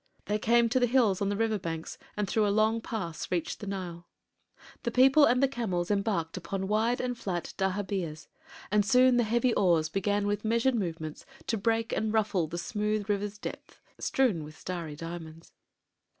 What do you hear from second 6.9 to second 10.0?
and flat "dahabeahs," and soon the heavy oars